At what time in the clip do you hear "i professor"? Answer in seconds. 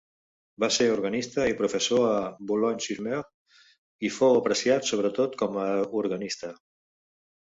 1.49-2.05